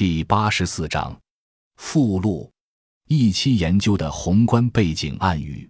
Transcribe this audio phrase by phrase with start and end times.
[0.00, 1.14] 第八十四章
[1.76, 2.50] 附录
[3.06, 5.68] 一期研究的宏观背景暗语。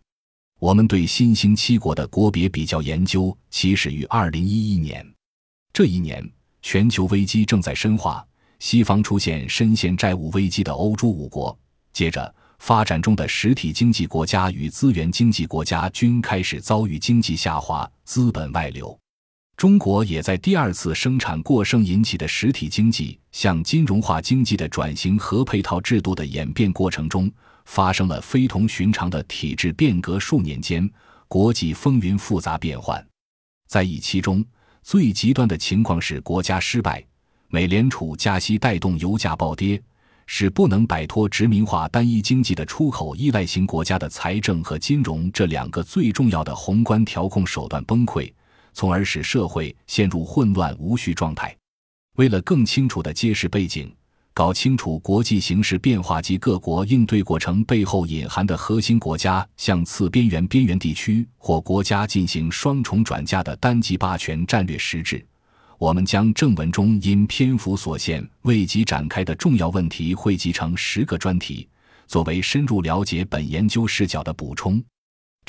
[0.60, 5.04] 我们对新兴七国的国别比较研究起始于二零一一年。
[5.72, 6.24] 这一年，
[6.62, 8.24] 全球危机正在深化，
[8.60, 11.58] 西方出现深陷债务危机的欧洲五国，
[11.92, 18.96] 接着发展中的实体经济国家与资源经济国家均开始遭遇经济下滑、资本外流。
[19.60, 27.30] 中国也在第二次生产过剩引起的实体经济向金融化经济的转型和配套制度的演变过程中，
[27.66, 30.18] 发生了非同寻常的体制变革。
[30.18, 30.90] 数年间，
[31.28, 33.06] 国际风云复杂变幻，
[33.68, 34.42] 在一期中
[34.82, 37.04] 最极端的情况是国家失败，
[37.48, 39.78] 美联储加息带动油价暴跌，
[40.24, 48.32] 使不能摆脱殖民化单一经济的出口依赖型国家的财政和金融这两个最重要的宏观调控手段崩溃。
[48.72, 51.56] 从而使社会陷入混乱无序状态。
[52.16, 53.94] 为了更清楚地揭示背景，
[54.32, 65.24] 搞清楚国际形势变化及各国应对过程背后隐含的核心国家向次边缘边缘地区或国家进行双重转嫁的单极霸权战略实质，
[65.78, 71.68] 我们将正文中因篇幅所限未及展开的重要问题汇集成十个专题，
[72.06, 74.82] 作为深入了解本研究视角的补充。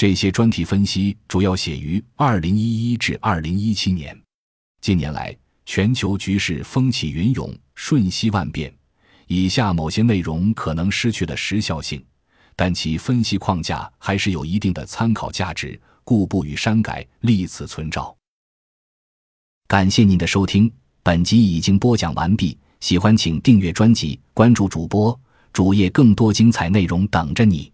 [0.01, 4.19] 这些专题分析主要写于二零一一至二零一七年。
[4.81, 8.73] 近年来，全球局势风起云涌，瞬息万变。
[9.27, 12.03] 以下某些内容可能失去了时效性，
[12.55, 18.17] 但其分析框架还是有一定的参考价值，故不予删改，立此存照。
[19.67, 22.57] 感谢您的收听，本集已经播讲完毕。
[22.79, 25.15] 喜欢请订阅专辑，关注主播
[25.53, 27.71] 主页，更多精彩内容等着你。